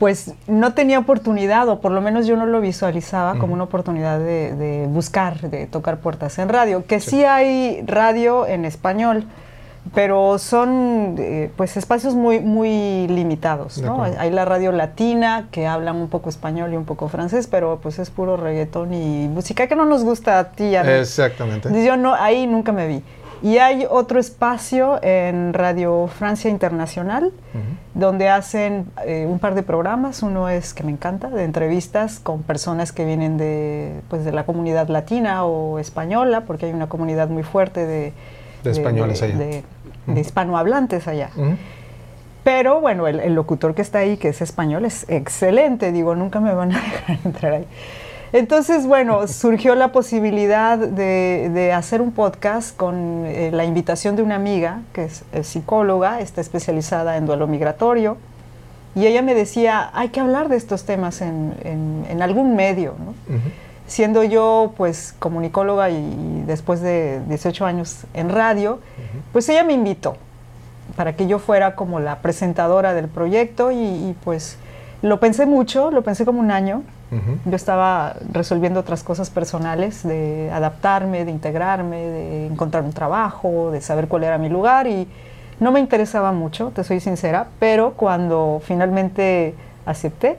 pues 0.01 0.33
no 0.47 0.73
tenía 0.73 0.99
oportunidad, 0.99 1.69
o 1.69 1.83
por 1.83 1.93
lo 1.93 2.01
menos 2.01 2.27
yo 2.27 2.35
no 2.35 2.47
lo 2.47 2.63
visualizaba 2.63 3.39
como 3.39 3.53
una 3.53 3.65
oportunidad 3.65 4.19
de, 4.19 4.87
buscar, 4.89 5.39
de 5.51 5.67
tocar 5.67 5.99
puertas 5.99 6.39
en 6.39 6.49
radio. 6.49 6.87
Que 6.87 7.01
sí, 7.01 7.23
hay 7.23 7.83
radio 7.87 8.47
en 8.47 8.65
español, 8.65 9.25
pero 9.95 10.39
son 10.39 11.17
eh, 11.19 11.51
pues 11.57 11.77
espacios 11.77 12.15
muy, 12.15 12.41
muy 12.41 13.09
limitados. 13.09 13.79
¿no? 13.79 14.03
Hay 14.03 14.31
la 14.31 14.45
radio 14.45 14.73
latina, 14.73 15.49
que 15.51 15.67
hablan 15.67 15.97
un 15.97 16.09
poco 16.09 16.29
español 16.29 16.73
y 16.73 16.77
un 16.77 16.85
poco 16.85 17.09
francés, 17.09 17.47
pero 17.47 17.81
pues 17.83 17.99
es 17.99 18.11
puro 18.11 18.37
reggaetón 18.37 18.95
y 18.95 19.29
música 19.29 19.67
que 19.67 19.77
no 19.77 19.87
nos 19.87 20.05
gusta 20.05 20.39
a 20.39 20.53
ti. 20.53 20.77
A 20.77 20.85
mí. 20.85 20.91
Exactamente. 20.93 21.85
Yo 21.85 21.97
no, 21.97 22.15
ahí 22.15 22.47
nunca 22.47 22.73
me 22.73 22.87
vi. 22.87 23.03
Y 23.43 23.57
hay 23.57 23.87
otro 23.89 24.21
espacio 24.21 25.03
en 25.03 25.55
Radio 25.55 26.09
Francia 26.09 26.51
Internacional, 26.51 27.33
donde 27.95 28.29
hacen 28.29 28.91
eh, 29.07 29.27
un 29.27 29.39
par 29.39 29.55
de 29.55 29.63
programas. 29.63 30.23
Uno 30.23 30.51
es 30.51 30.75
que 30.75 30.83
me 30.83 30.93
encanta, 30.93 31.31
de 31.31 31.45
entrevistas 31.45 32.21
con 32.21 32.43
personas 32.43 32.93
que 32.93 33.07
vienen 33.07 33.39
de, 33.39 34.03
pues, 34.11 34.27
de 34.27 34.33
la 34.33 34.45
comunidad 34.45 34.89
latina 34.89 35.47
o 35.47 35.79
española, 35.79 36.43
porque 36.43 36.67
hay 36.67 36.73
una 36.73 36.91
comunidad 36.91 37.31
muy 37.31 37.43
fuerte 37.43 37.87
de, 37.87 38.13
de 38.63 38.71
españoles 38.71 39.23
allá. 39.23 39.37
De, 39.37 39.65
hispanohablantes 40.21 41.07
allá. 41.09 41.31
Pero 42.43 42.81
bueno, 42.81 43.07
el, 43.07 43.21
el, 43.21 43.35
locutor 43.35 43.75
que 43.75 43.83
está 43.83 43.99
ahí, 43.99 44.17
que 44.17 44.29
es 44.29 44.41
español, 44.41 44.85
es 44.85 45.05
excelente. 45.09 45.93
Digo, 45.93 46.15
nunca 46.15 46.41
me 46.41 46.55
van 46.55 46.73
a 46.73 46.81
dejar 46.81 47.19
entrar 47.25 47.53
ahí. 47.53 47.67
Entonces, 48.33 48.87
bueno, 48.87 49.27
surgió 49.29 49.75
la 49.75 49.93
posibilidad 49.93 50.79
de, 50.79 51.73
hacer 51.75 52.01
un 52.01 52.13
podcast 52.13 52.77
con 52.77 53.25
eh, 53.27 53.51
la 53.53 53.65
invitación 53.65 54.17
de 54.17 54.23
una 54.23 54.37
amiga, 54.37 54.83
que 54.93 55.05
es, 55.05 55.25
psicóloga, 55.43 56.21
está 56.21 56.41
especializada 56.41 57.17
en 57.17 57.27
duelo 57.27 57.47
migratorio, 57.47 58.17
y 58.95 59.07
ella 59.07 59.23
me 59.23 59.35
decía, 59.35 59.91
hay 59.93 60.09
que 60.09 60.19
hablar 60.19 60.49
de 60.49 60.57
estos 60.57 60.85
temas 60.85 61.21
en, 61.23 62.19
algún 62.21 62.57
medio, 62.57 62.95
¿no? 62.99 63.15
Siendo 63.91 64.23
yo, 64.23 64.73
pues, 64.77 65.17
comunicóloga 65.19 65.91
y, 65.91 66.45
después 66.47 66.81
de 66.81 67.21
18 67.27 67.67
años 67.67 68.05
en 68.15 68.29
radio, 68.29 68.79
pues 69.33 69.49
ella 69.49 69.65
me 69.65 69.73
invitó 69.73 70.17
para 70.95 71.17
que 71.17 71.27
yo 71.27 71.41
fuera 71.41 71.75
como 71.75 71.99
la 71.99 72.21
presentadora 72.21 72.95
del 72.95 73.09
proyecto 73.09 73.73
y 73.73 74.15
pues 74.23 74.59
lo 75.03 75.19
pensé 75.19 75.45
mucho, 75.45 75.91
lo 75.91 76.03
pensé 76.03 76.25
como 76.25 76.39
un 76.39 76.53
año, 76.53 76.85
yo 77.45 77.57
estaba 77.57 78.15
resolviendo 78.31 78.79
otras 78.79 79.03
cosas 79.03 79.29
personales, 79.29 80.07
de 80.07 80.51
adaptarme, 80.53 81.25
de 81.25 81.33
integrarme, 81.33 81.97
de 81.97 82.47
encontrar 82.47 82.85
un 82.85 82.93
trabajo, 82.93 83.73
de 83.73 83.81
saber 83.81 84.07
cuál 84.07 84.23
era 84.23 84.39
mi 84.39 84.49
lugar 84.49 84.87
y 84.87 85.09
no 85.59 85.73
me 85.73 85.81
interesaba 85.81 86.31
mucho, 86.31 86.71
te 86.71 86.85
soy 86.85 87.01
sincera, 87.01 87.49
pero 87.59 87.95
cuando 87.95 88.63
finalmente 88.65 89.57
acepté, 89.85 90.39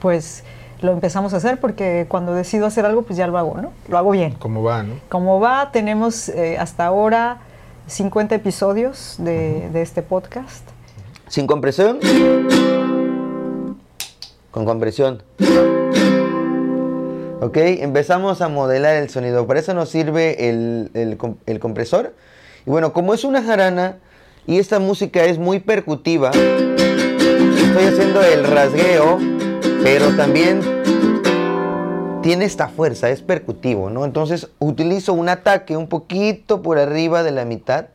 pues 0.00 0.42
lo 0.80 0.92
empezamos 0.92 1.34
a 1.34 1.38
hacer 1.38 1.58
porque 1.60 2.06
cuando 2.08 2.34
decido 2.34 2.66
hacer 2.66 2.86
algo, 2.86 3.02
pues 3.02 3.16
ya 3.16 3.26
lo 3.26 3.38
hago, 3.38 3.56
¿no? 3.60 3.72
Lo 3.88 3.98
hago 3.98 4.10
bien. 4.10 4.32
Como 4.34 4.62
va, 4.62 4.82
¿no? 4.82 4.94
Como 5.08 5.40
va, 5.40 5.70
tenemos 5.72 6.28
eh, 6.28 6.58
hasta 6.58 6.86
ahora 6.86 7.38
50 7.86 8.34
episodios 8.34 9.16
de, 9.18 9.68
de 9.70 9.82
este 9.82 10.02
podcast. 10.02 10.68
¿Sin 11.28 11.46
compresión? 11.46 11.98
con 14.50 14.64
compresión. 14.64 15.22
Ok, 17.40 17.56
empezamos 17.56 18.42
a 18.42 18.48
modelar 18.48 18.96
el 18.96 19.08
sonido. 19.08 19.46
Para 19.46 19.60
eso 19.60 19.72
nos 19.74 19.88
sirve 19.88 20.48
el, 20.48 21.16
compresor. 21.60 22.14
Y 22.66 22.70
bueno, 22.70 22.92
como 22.92 23.14
es 23.14 23.24
una 23.24 23.42
jarana 23.42 23.96
y 24.46 24.58
esta 24.58 24.78
música 24.78 25.24
es 25.24 25.38
muy 25.38 25.60
percutiva, 25.60 26.30
estoy 26.32 27.84
haciendo 27.84 28.22
el 28.22 28.44
rasgueo, 28.44 29.18
pero 29.82 30.14
también 30.16 30.60
tiene 32.22 32.44
esta 32.44 32.68
fuerza, 32.68 33.08
es 33.08 33.22
percutivo, 33.22 33.90
¿no? 33.90 34.04
Entonces 34.04 34.50
utilizo 34.58 35.12
un 35.14 35.28
ataque 35.28 35.76
un 35.76 35.88
poquito 35.88 36.62
por 36.62 36.78
arriba 36.78 37.22
de 37.22 37.30
la 37.30 37.44
mitad 37.44 37.86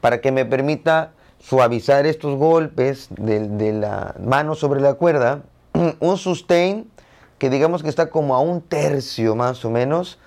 para 0.00 0.20
que 0.20 0.30
me 0.30 0.44
permita 0.44 1.12
suavizar 1.38 2.06
estos 2.06 2.36
golpes 2.36 3.08
de 3.10 3.72
la 3.72 4.14
mano 4.20 4.54
sobre 4.54 4.80
la 4.80 4.94
cuerda 4.94 5.42
un 6.00 6.16
sustain 6.16 6.90
que 7.38 7.50
digamos 7.50 7.82
que 7.82 7.88
está 7.88 8.10
como 8.10 8.34
a 8.34 8.40
un 8.40 8.62
tercio 8.62 9.34
más 9.34 9.64
o 9.64 9.70
menos. 9.70 10.18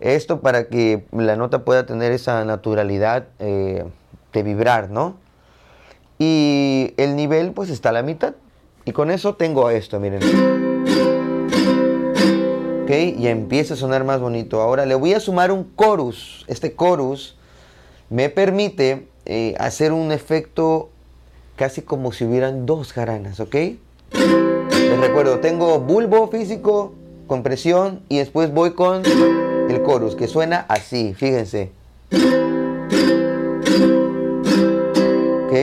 Esto 0.00 0.40
para 0.40 0.64
que 0.64 1.04
la 1.12 1.36
nota 1.36 1.64
pueda 1.64 1.86
tener 1.86 2.12
esa 2.12 2.44
naturalidad 2.44 3.28
eh, 3.38 3.84
de 4.32 4.42
vibrar, 4.42 4.90
¿no? 4.90 5.16
Y 6.18 6.94
el 6.96 7.16
nivel 7.16 7.52
pues 7.52 7.70
está 7.70 7.90
a 7.90 7.92
la 7.92 8.02
mitad. 8.02 8.34
Y 8.84 8.92
con 8.92 9.10
eso 9.10 9.34
tengo 9.34 9.70
esto, 9.70 10.00
miren. 10.00 10.61
Y 12.92 13.26
empieza 13.26 13.74
a 13.74 13.76
sonar 13.76 14.04
más 14.04 14.20
bonito. 14.20 14.60
Ahora 14.60 14.84
le 14.84 14.94
voy 14.94 15.14
a 15.14 15.20
sumar 15.20 15.50
un 15.50 15.74
chorus. 15.76 16.44
Este 16.46 16.74
chorus 16.76 17.36
me 18.10 18.28
permite 18.28 19.06
eh, 19.24 19.54
hacer 19.58 19.92
un 19.92 20.12
efecto 20.12 20.90
casi 21.56 21.80
como 21.80 22.12
si 22.12 22.24
hubieran 22.24 22.66
dos 22.66 22.92
jaranas, 22.92 23.40
¿ok? 23.40 23.54
Les 24.12 25.00
recuerdo, 25.00 25.40
tengo 25.40 25.78
bulbo 25.78 26.28
físico, 26.28 26.92
compresión 27.26 28.02
y 28.10 28.18
después 28.18 28.52
voy 28.52 28.72
con 28.72 29.02
el 29.06 29.82
chorus 29.84 30.14
que 30.14 30.28
suena 30.28 30.66
así, 30.68 31.14
fíjense. 31.14 31.70
Ok, 35.46 35.54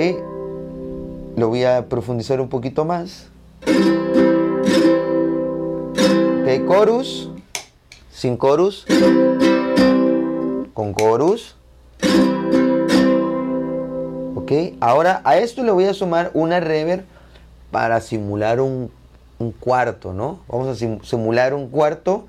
lo 1.38 1.50
voy 1.50 1.63
a 1.63 1.86
profundizar 1.88 2.41
un 2.41 2.50
poquito 2.50 2.86
más. 2.86 3.27
Chorus, 6.57 7.29
sin 8.11 8.39
chorus, 8.39 8.83
con 10.73 10.95
chorus. 10.95 11.55
Ok, 14.33 14.51
ahora 14.79 15.21
a 15.25 15.37
esto 15.37 15.63
le 15.63 15.71
voy 15.71 15.85
a 15.85 15.93
sumar 15.93 16.31
una 16.33 16.59
reverb 16.59 17.03
para 17.69 18.01
simular 18.01 18.61
un, 18.61 18.89
cuarto, 19.59 20.11
¿no? 20.11 20.39
Vamos 20.47 20.81
a 20.81 21.05
simular 21.05 21.53
un 21.53 21.69
cuarto 21.69 22.25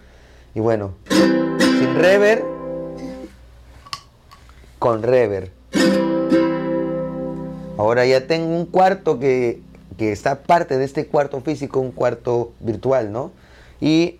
y 0.54 0.60
bueno, 0.60 0.92
sin 1.08 1.94
rever, 1.94 2.44
con 4.78 5.02
rever. 5.02 5.50
Ahora 7.78 8.04
ya 8.04 8.26
tengo 8.26 8.54
un 8.54 8.66
cuarto 8.66 9.18
que, 9.18 9.62
que 9.96 10.12
está 10.12 10.42
parte 10.42 10.76
de 10.76 10.84
este 10.84 11.06
cuarto 11.06 11.40
físico, 11.40 11.80
un 11.80 11.90
cuarto 11.90 12.52
virtual, 12.60 13.12
¿no? 13.12 13.32
Y 13.80 14.18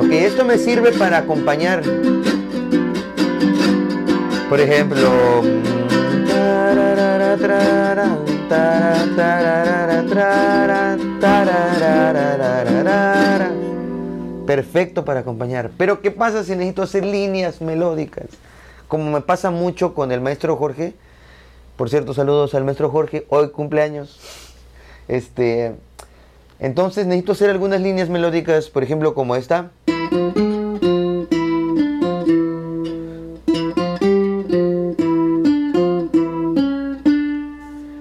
Ok, 0.00 0.10
esto 0.10 0.44
me 0.44 0.58
sirve 0.58 0.92
para 0.92 1.18
acompañar 1.18 1.82
Por 4.48 4.60
ejemplo. 4.60 5.42
Perfecto 14.46 15.04
para 15.04 15.20
acompañar. 15.20 15.70
Pero 15.76 16.00
¿qué 16.00 16.10
pasa 16.10 16.44
si 16.44 16.52
necesito 16.52 16.82
hacer 16.82 17.04
líneas 17.04 17.60
melódicas? 17.60 18.26
Como 18.88 19.10
me 19.10 19.20
pasa 19.20 19.50
mucho 19.50 19.94
con 19.94 20.12
el 20.12 20.20
maestro 20.20 20.56
Jorge. 20.56 20.94
Por 21.76 21.88
cierto, 21.90 22.14
saludos 22.14 22.54
al 22.54 22.64
maestro 22.64 22.90
Jorge. 22.90 23.26
Hoy 23.30 23.48
cumpleaños. 23.50 24.43
Este, 25.08 25.74
entonces 26.58 27.06
necesito 27.06 27.32
hacer 27.32 27.50
algunas 27.50 27.80
líneas 27.80 28.08
melódicas, 28.08 28.70
por 28.70 28.82
ejemplo, 28.82 29.14
como 29.14 29.36
esta. 29.36 29.70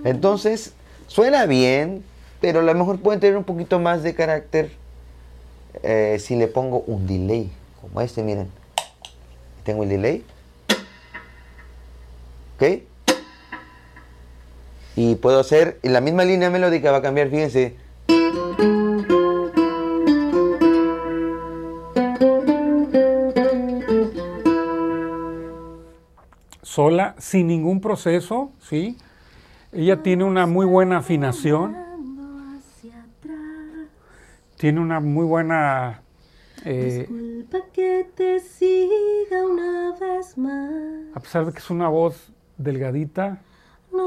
Entonces, 0.03 0.73
suena 1.07 1.45
bien, 1.45 2.03
pero 2.39 2.59
a 2.59 2.63
lo 2.63 2.73
mejor 2.75 2.99
pueden 2.99 3.19
tener 3.19 3.37
un 3.37 3.43
poquito 3.43 3.79
más 3.79 4.03
de 4.03 4.15
carácter 4.15 4.71
eh, 5.81 6.17
si 6.19 6.35
le 6.35 6.47
pongo 6.47 6.83
un 6.87 7.07
delay, 7.07 7.51
como 7.81 7.99
este, 8.01 8.23
miren. 8.23 8.49
Tengo 9.63 9.83
el 9.83 9.89
delay. 9.89 10.23
¿Ok? 12.55 12.83
Y 14.95 15.15
puedo 15.15 15.39
hacer, 15.39 15.79
la 15.81 16.01
misma 16.01 16.23
línea 16.23 16.49
melódica 16.49 16.91
va 16.91 16.97
a 16.97 17.01
cambiar, 17.01 17.29
fíjense. 17.29 17.75
Sola, 26.61 27.15
sin 27.19 27.47
ningún 27.47 27.81
proceso, 27.81 28.51
¿sí? 28.59 28.97
Ella 29.71 30.01
tiene 30.03 30.23
una 30.23 30.45
muy 30.45 30.65
buena 30.65 30.97
afinación. 30.97 31.75
Tiene 34.57 34.79
una 34.79 34.99
muy 34.99 35.25
buena... 35.25 36.01
Eh, 36.65 37.07
que 37.73 38.07
te 38.15 38.39
siga 38.39 39.45
una 39.45 39.93
vez 39.99 40.37
más. 40.37 40.71
a 41.13 41.19
pesar 41.19 41.45
de 41.45 41.51
que 41.51 41.59
es 41.59 41.69
una 41.69 41.89
voz 41.89 42.31
delgadita, 42.57 43.41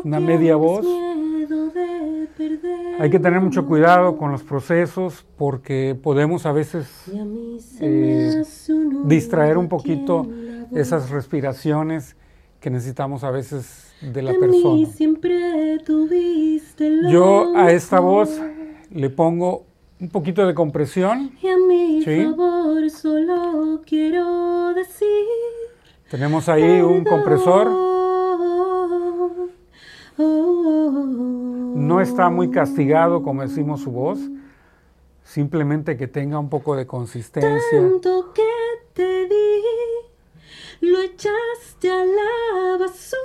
una 0.05 0.21
media 0.21 0.57
voz, 0.57 0.87
hay 2.99 3.11
que 3.11 3.19
tener 3.19 3.41
mucho 3.41 3.67
cuidado 3.67 4.17
con 4.17 4.33
los 4.33 4.43
procesos 4.43 5.25
porque 5.37 5.97
podemos 6.01 6.47
a 6.47 6.53
veces 6.53 6.89
eh, 7.81 8.43
distraer 9.05 9.59
un 9.59 9.69
poquito 9.69 10.27
esas 10.75 11.11
respiraciones 11.11 12.17
que 12.61 12.71
necesitamos 12.71 13.23
a 13.23 13.31
veces 13.31 13.93
de 14.01 14.23
la 14.23 14.33
persona. 14.33 14.89
Yo 17.11 17.57
a 17.57 17.71
esta 17.71 18.01
voz 18.01 18.41
le 18.91 19.11
pongo 19.11 19.65
un 20.01 20.09
poquito 20.09 20.47
de 20.47 20.55
compresión. 20.55 21.33
¿sí? 22.05 22.27
Tenemos 26.11 26.49
ahí 26.49 26.81
un 26.81 27.05
compresor. 27.05 27.86
No 30.19 32.01
está 32.01 32.31
muy 32.31 32.51
castigado, 32.51 33.23
como 33.23 33.43
decimos 33.43 33.83
su 33.83 33.91
voz. 33.91 34.19
Simplemente 35.23 35.97
que 35.97 36.07
tenga 36.07 36.39
un 36.39 36.49
poco 36.49 36.77
de 36.77 36.87
consistencia. 36.87 37.81
Tanto 37.81 38.33
que 38.33 38.43
te 38.95 39.27
di, 39.27 39.63
lo 40.81 41.01
echaste 41.01 41.91
a 41.91 42.05
la 42.05 42.79
basura. 42.79 43.19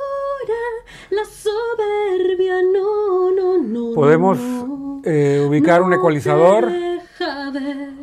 La 1.11 1.23
soberbia, 1.25 2.61
no, 2.73 3.31
no, 3.31 3.57
no. 3.59 3.93
Podemos 3.93 4.39
no, 4.39 5.01
eh, 5.05 5.45
ubicar 5.47 5.81
un 5.81 5.93
ecualizador. 5.93 6.69
deja 6.71 7.51
ver. 7.51 7.93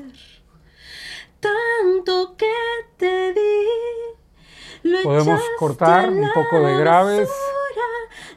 Tanto 1.40 2.36
que 2.36 2.52
te 2.96 3.32
di, 3.34 4.90
lo 4.90 5.02
Podemos 5.02 5.40
cortar 5.58 6.10
un 6.10 6.28
poco 6.32 6.60
de 6.60 6.78
graves. 6.78 7.28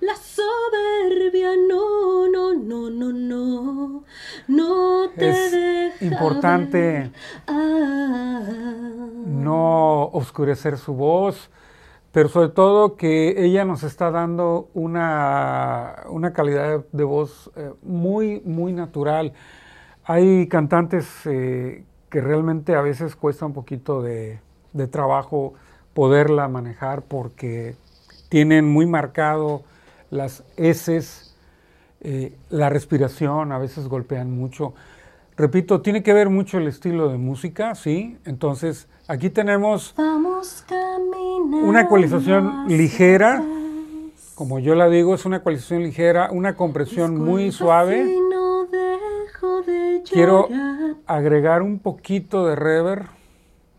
La 0.01 0.15
soberbia, 0.15 1.51
no, 1.55 2.27
no, 2.27 2.55
no, 2.55 2.89
no, 2.89 3.11
no. 3.13 4.03
No 4.47 5.09
te 5.15 5.29
Es 5.29 5.51
deja 5.51 6.05
importante. 6.05 7.11
Ah. 7.47 8.41
no 9.27 10.05
oscurecer 10.07 10.79
su 10.79 10.95
voz, 10.95 11.51
pero 12.11 12.29
sobre 12.29 12.49
todo 12.49 12.95
que 12.95 13.45
ella 13.45 13.63
nos 13.63 13.83
está 13.83 14.09
dando 14.09 14.69
una, 14.73 15.97
una 16.09 16.33
calidad 16.33 16.83
de 16.91 17.03
voz 17.03 17.51
eh, 17.55 17.71
muy, 17.83 18.41
muy 18.43 18.73
natural. 18.73 19.33
Hay 20.03 20.47
cantantes 20.47 21.07
eh, 21.25 21.83
que 22.09 22.21
realmente 22.21 22.75
a 22.75 22.81
veces 22.81 23.15
cuesta 23.15 23.45
un 23.45 23.53
poquito 23.53 24.01
de, 24.01 24.39
de 24.73 24.87
trabajo 24.87 25.53
poderla 25.93 26.47
manejar 26.47 27.03
porque 27.03 27.75
tienen 28.29 28.67
muy 28.67 28.87
marcado 28.87 29.61
las 30.11 30.43
heces, 30.57 31.35
eh, 32.01 32.37
la 32.49 32.69
respiración, 32.69 33.51
a 33.51 33.57
veces 33.57 33.87
golpean 33.87 34.29
mucho. 34.29 34.75
Repito, 35.37 35.81
tiene 35.81 36.03
que 36.03 36.13
ver 36.13 36.29
mucho 36.29 36.59
el 36.59 36.67
estilo 36.67 37.09
de 37.09 37.17
música, 37.17 37.73
¿sí? 37.73 38.17
Entonces, 38.25 38.87
aquí 39.07 39.29
tenemos 39.29 39.95
una 41.63 41.81
ecualización 41.81 42.67
ligera, 42.67 43.43
como 44.35 44.59
yo 44.59 44.75
la 44.75 44.89
digo, 44.89 45.15
es 45.15 45.25
una 45.25 45.37
ecualización 45.37 45.83
ligera, 45.83 46.29
una 46.31 46.55
compresión 46.55 47.17
muy 47.17 47.51
suave. 47.51 48.13
Quiero 50.09 50.49
agregar 51.07 51.61
un 51.61 51.79
poquito 51.79 52.45
de 52.45 52.55
reverb, 52.55 53.05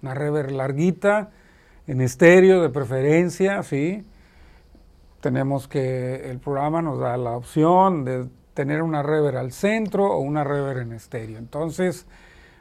una 0.02 0.14
reverb 0.14 0.50
larguita, 0.50 1.30
en 1.86 2.00
estéreo 2.00 2.62
de 2.62 2.70
preferencia, 2.70 3.62
¿sí? 3.62 4.04
Tenemos 5.22 5.68
que 5.68 6.28
el 6.30 6.40
programa 6.40 6.82
nos 6.82 6.98
da 6.98 7.16
la 7.16 7.36
opción 7.36 8.04
de 8.04 8.28
tener 8.54 8.82
una 8.82 9.04
reverb 9.04 9.38
al 9.38 9.52
centro 9.52 10.06
o 10.12 10.18
una 10.18 10.42
reverb 10.42 10.80
en 10.80 10.92
estéreo. 10.92 11.38
Entonces, 11.38 12.08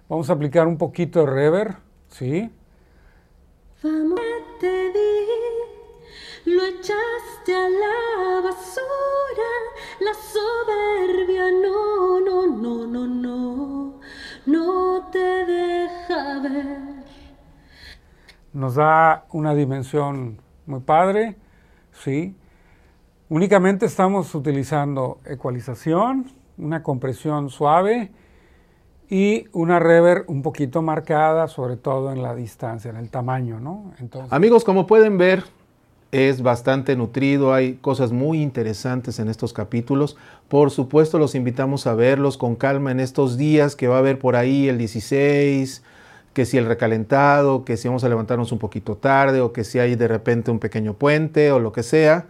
vamos 0.07 0.29
a 0.29 0.33
aplicar 0.33 0.67
un 0.67 0.77
poquito 0.77 1.21
de 1.21 1.25
reverb, 1.25 1.75
¿sí? 2.09 2.51
Vamos, 3.83 4.19
te 4.59 4.67
di, 4.67 6.53
lo 6.53 6.63
echaste 6.65 7.55
a 7.55 7.67
la 7.67 8.41
basura, 8.41 9.49
la 9.99 10.13
soberbia, 10.13 11.49
no, 11.51 12.19
no, 12.19 12.45
no, 12.45 12.85
no, 12.85 13.07
no, 13.07 13.99
no 14.45 15.09
te 15.11 15.45
deja 15.47 16.39
ver. 16.41 16.77
nos 18.53 18.75
da 18.75 19.25
una 19.31 19.55
dimensión 19.55 20.39
muy 20.67 20.81
padre, 20.81 21.37
¿sí? 21.91 22.35
Únicamente 23.31 23.85
estamos 23.85 24.35
utilizando 24.35 25.19
ecualización, 25.23 26.25
una 26.57 26.83
compresión 26.83 27.49
suave 27.49 28.11
y 29.09 29.45
una 29.53 29.79
reverb 29.79 30.25
un 30.27 30.41
poquito 30.41 30.81
marcada, 30.81 31.47
sobre 31.47 31.77
todo 31.77 32.11
en 32.11 32.21
la 32.21 32.35
distancia, 32.35 32.91
en 32.91 32.97
el 32.97 33.09
tamaño, 33.09 33.61
¿no? 33.61 33.93
Entonces, 34.01 34.33
Amigos, 34.33 34.65
como 34.65 34.85
pueden 34.85 35.17
ver, 35.17 35.45
es 36.11 36.41
bastante 36.41 36.97
nutrido, 36.97 37.53
hay 37.53 37.75
cosas 37.75 38.11
muy 38.11 38.41
interesantes 38.41 39.17
en 39.17 39.29
estos 39.29 39.53
capítulos. 39.53 40.17
Por 40.49 40.69
supuesto, 40.69 41.17
los 41.17 41.33
invitamos 41.33 41.87
a 41.87 41.93
verlos 41.93 42.37
con 42.37 42.57
calma 42.57 42.91
en 42.91 42.99
estos 42.99 43.37
días 43.37 43.77
que 43.77 43.87
va 43.87 43.95
a 43.95 43.99
haber 43.99 44.19
por 44.19 44.35
ahí 44.35 44.67
el 44.67 44.77
16, 44.77 45.83
que 46.33 46.43
si 46.43 46.57
el 46.57 46.65
recalentado, 46.65 47.63
que 47.63 47.77
si 47.77 47.87
vamos 47.87 48.03
a 48.03 48.09
levantarnos 48.09 48.51
un 48.51 48.59
poquito 48.59 48.97
tarde 48.97 49.39
o 49.39 49.53
que 49.53 49.63
si 49.63 49.79
hay 49.79 49.95
de 49.95 50.09
repente 50.09 50.51
un 50.51 50.59
pequeño 50.59 50.95
puente 50.95 51.53
o 51.53 51.59
lo 51.59 51.71
que 51.71 51.83
sea, 51.83 52.25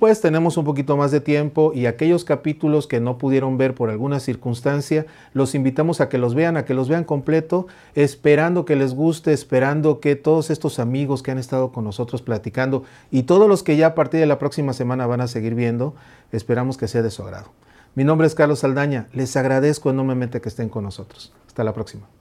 pues 0.00 0.22
tenemos 0.22 0.56
un 0.56 0.64
poquito 0.64 0.96
más 0.96 1.10
de 1.10 1.20
tiempo 1.20 1.72
y 1.74 1.84
aquellos 1.84 2.24
capítulos 2.24 2.86
que 2.86 3.00
no 3.00 3.18
pudieron 3.18 3.58
ver 3.58 3.74
por 3.74 3.90
alguna 3.90 4.18
circunstancia, 4.18 5.04
los 5.34 5.54
invitamos 5.54 6.00
a 6.00 6.08
que 6.08 6.16
los 6.16 6.34
vean, 6.34 6.56
a 6.56 6.64
que 6.64 6.72
los 6.72 6.88
vean 6.88 7.04
completo, 7.04 7.66
esperando 7.94 8.64
que 8.64 8.76
les 8.76 8.94
guste, 8.94 9.34
esperando 9.34 10.00
que 10.00 10.16
todos 10.16 10.48
estos 10.48 10.78
amigos 10.78 11.22
que 11.22 11.32
han 11.32 11.38
estado 11.38 11.70
con 11.70 11.84
nosotros 11.84 12.22
platicando 12.22 12.82
y 13.10 13.24
todos 13.24 13.46
los 13.46 13.62
que 13.62 13.76
ya 13.76 13.88
a 13.88 13.94
partir 13.94 14.20
de 14.20 14.26
la 14.26 14.38
próxima 14.38 14.72
semana 14.72 15.06
van 15.06 15.20
a 15.20 15.28
seguir 15.28 15.54
viendo, 15.54 15.94
esperamos 16.32 16.78
que 16.78 16.88
sea 16.88 17.02
de 17.02 17.10
su 17.10 17.22
agrado. 17.22 17.50
Mi 17.94 18.02
nombre 18.02 18.26
es 18.26 18.34
Carlos 18.34 18.60
Saldaña, 18.60 19.06
les 19.12 19.36
agradezco 19.36 19.90
enormemente 19.90 20.40
que 20.40 20.48
estén 20.48 20.70
con 20.70 20.82
nosotros. 20.82 21.34
Hasta 21.46 21.62
la 21.62 21.74
próxima. 21.74 22.19